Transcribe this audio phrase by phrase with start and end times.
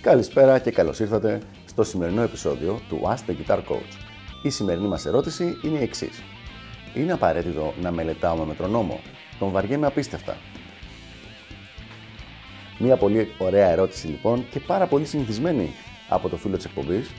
[0.00, 3.96] Καλησπέρα και καλώς ήρθατε στο σημερινό επεισόδιο του Ask the Guitar Coach.
[4.42, 6.22] Η σημερινή μας ερώτηση είναι η εξής.
[6.94, 9.00] Είναι απαραίτητο να μελετάω με μετρονόμο.
[9.38, 10.36] Τον βαριέμαι απίστευτα.
[12.78, 15.70] Μία πολύ ωραία ερώτηση λοιπόν και πάρα πολύ συνηθισμένη
[16.08, 17.10] από το φίλο της εκπομπής.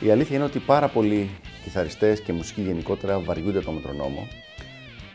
[0.00, 1.30] Η αλήθεια είναι ότι πάρα πολλοί
[1.62, 4.28] κιθαριστές και μουσικοί γενικότερα βαριούνται το μετρονόμο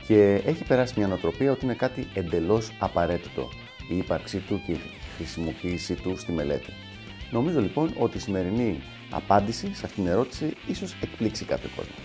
[0.07, 3.49] και έχει περάσει μια νοοτροπία ότι είναι κάτι εντελώς απαραίτητο
[3.89, 4.79] η ύπαρξή του και η
[5.17, 6.73] χρησιμοποίησή του στη μελέτη.
[7.31, 11.95] Νομίζω λοιπόν ότι η σημερινή απάντηση σε αυτήν την ερώτηση ίσως εκπλήξει κάποιο κόσμο.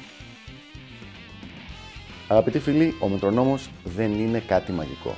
[2.28, 5.14] Αγαπητοί φίλοι, ο μετρονόμος δεν είναι κάτι μαγικό.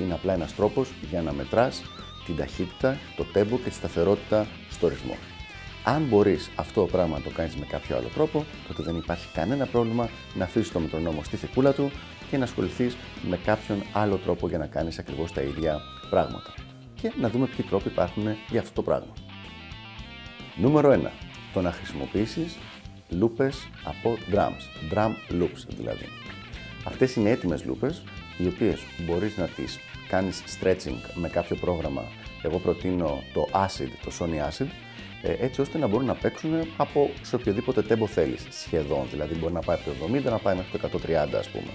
[0.00, 1.82] Είναι απλά ένας τρόπος για να μετράς
[2.26, 5.16] την ταχύτητα, το τέμπο και τη σταθερότητα στο ρυθμό.
[5.84, 9.26] Αν μπορείς αυτό το πράγμα να το κάνεις με κάποιο άλλο τρόπο, τότε δεν υπάρχει
[9.32, 11.90] κανένα πρόβλημα να αφήσεις το μετρονόμο στη θεκούλα του
[12.30, 12.96] και να ασχοληθείς
[13.28, 16.54] με κάποιον άλλο τρόπο για να κάνεις ακριβώς τα ίδια πράγματα.
[16.94, 19.12] Και να δούμε ποιοι τρόποι υπάρχουν για αυτό το πράγμα.
[20.56, 21.10] Νούμερο 1.
[21.52, 22.56] Το να χρησιμοποιήσεις
[23.08, 25.10] λούπες από drums, drum
[25.40, 26.08] loops δηλαδή.
[26.84, 28.02] Αυτές είναι έτοιμες λούπες,
[28.38, 32.04] οι οποίες μπορείς να τις κάνεις stretching με κάποιο πρόγραμμα.
[32.42, 34.68] Εγώ προτείνω το Acid, το Sony Acid, ε,
[35.22, 39.06] έτσι ώστε να μπορούν να παίξουν από σε οποιοδήποτε tempo θέλεις, σχεδόν.
[39.10, 41.72] Δηλαδή μπορεί να πάει από το 70 να πάει μέχρι το 130 ας πούμε.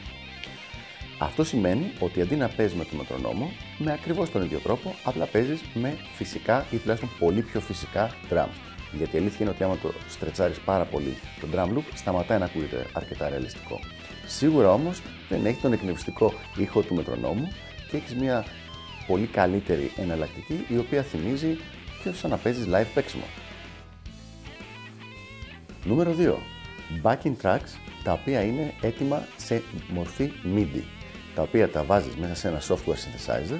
[1.18, 5.26] Αυτό σημαίνει ότι αντί να παίζεις με το μετρονόμο, με ακριβώς τον ίδιο τρόπο, απλά
[5.26, 8.58] παίζεις με φυσικά ή τουλάχιστον πολύ πιο φυσικά drums.
[8.98, 12.46] Γιατί η αλήθεια είναι ότι άμα το στρετσάρεις πάρα πολύ το drum loop, σταματάει να
[12.46, 13.80] ακούγεται αρκετά ρεαλιστικό.
[14.28, 17.48] Σίγουρα όμως δεν έχει τον εκνευριστικό ήχο του μετρονόμου
[17.90, 18.46] και έχεις μια
[19.08, 21.58] πολύ καλύτερη εναλλακτική η οποία θυμίζει
[22.06, 23.24] πιο σαν να παίζεις live παίξιμο.
[25.84, 26.36] Νούμερο 2.
[27.04, 30.82] Backing tracks τα οποία είναι έτοιμα σε μορφή MIDI,
[31.36, 33.60] τα οποία τα βάζεις μέσα σε ένα software synthesizer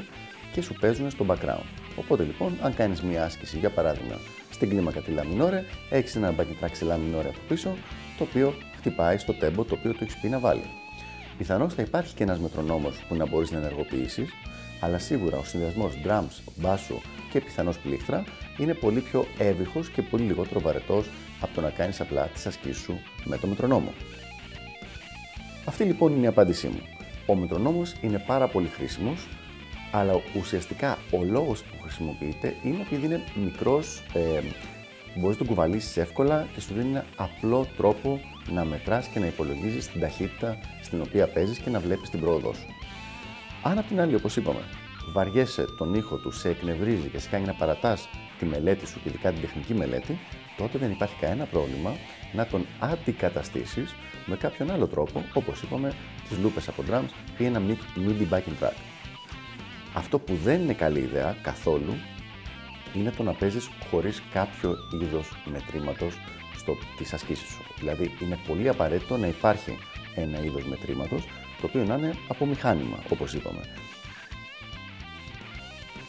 [0.54, 1.66] και σου παίζουν στο background.
[1.96, 4.20] Οπότε λοιπόν, αν κάνεις μια άσκηση, για παράδειγμα,
[4.52, 7.76] στην κλίμακα τη La έχεις ένα backing track σε La από πίσω,
[8.18, 10.70] το οποίο χτυπάει στο tempo το οποίο του έχεις πει να βάλει.
[11.38, 14.30] Πιθανώς θα υπάρχει και ένας μετρονόμος που να μπορείς να ενεργοποιήσεις,
[14.80, 18.24] αλλά σίγουρα ο συνδυασμός drums, μπάσου και πιθανώς πλήκτρα
[18.58, 21.10] είναι πολύ πιο εύηχος και πολύ λιγότερο βαρετός
[21.42, 23.94] από το να κάνεις απλά τις ασκήσεις σου με το μετρονόμο.
[25.66, 26.82] Αυτή λοιπόν είναι η απάντησή μου.
[27.26, 29.28] Ο μετρονόμος είναι πάρα πολύ χρήσιμος,
[29.92, 34.42] αλλά ουσιαστικά ο λόγος που χρησιμοποιείται είναι επειδή είναι μικρός, ε,
[35.16, 38.20] μπορείς να τον κουβαλήσεις εύκολα και σου δίνει ένα απλό τρόπο
[38.50, 42.54] να μετράς και να υπολογίζεις την ταχύτητα στην οποία παίζεις και να βλέπεις την πρόοδό
[42.54, 42.66] σου.
[43.68, 44.60] Αν απ' την άλλη, όπως είπαμε,
[45.12, 48.08] βαριέσαι τον ήχο του, σε εκνευρίζει και σε κάνει να παρατάς
[48.40, 50.20] τη μελέτη σου και ειδικά την τεχνική μελέτη,
[50.58, 51.92] τότε δεν υπάρχει κανένα πρόβλημα
[52.34, 53.96] να τον αντικαταστήσεις
[54.26, 55.94] με κάποιον άλλο τρόπο, όπως είπαμε,
[56.30, 57.62] τις λούπες από drums ή ένα
[57.96, 58.76] MIDI backing track.
[59.94, 61.94] Αυτό που δεν είναι καλή ιδέα καθόλου
[62.94, 66.16] είναι το να παίζεις χωρίς κάποιο είδος μετρήματος
[66.56, 67.64] στο, τις ασκήσεις σου.
[67.80, 69.78] Δηλαδή είναι πολύ απαραίτητο να υπάρχει
[70.16, 71.28] ένα είδος μετρήματος
[71.62, 73.60] το οποίο να είναι από μηχάνημα, όπως είπαμε.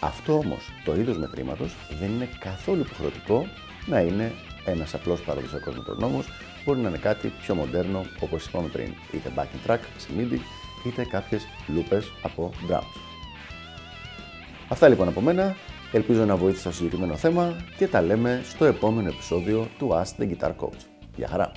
[0.00, 3.46] Αυτό όμως το είδος μετρήματος δεν είναι καθόλου υποχρεωτικό
[3.86, 4.32] να είναι
[4.64, 6.26] ένας απλός παραδοσιακός μετρονόμος,
[6.64, 10.38] μπορεί να είναι κάτι πιο μοντέρνο όπως είπαμε πριν, είτε backing track σε MIDI,
[10.86, 13.00] είτε κάποιες λούπες από drums.
[14.68, 15.56] Αυτά λοιπόν από μένα,
[15.92, 20.28] ελπίζω να βοήθησα στο συγκεκριμένο θέμα και τα λέμε στο επόμενο επεισόδιο του Ask the
[20.30, 20.80] Guitar Coach.
[21.16, 21.52] Γεια χαρά!